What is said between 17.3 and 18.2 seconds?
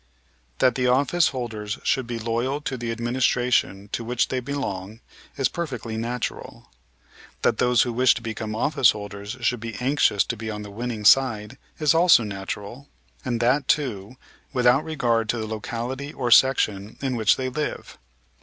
they live.